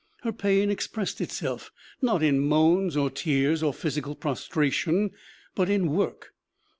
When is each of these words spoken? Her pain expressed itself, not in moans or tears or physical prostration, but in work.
Her 0.23 0.33
pain 0.33 0.71
expressed 0.71 1.21
itself, 1.21 1.69
not 2.01 2.23
in 2.23 2.39
moans 2.39 2.97
or 2.97 3.11
tears 3.11 3.61
or 3.61 3.71
physical 3.71 4.15
prostration, 4.15 5.11
but 5.53 5.69
in 5.69 5.91
work. 5.91 6.33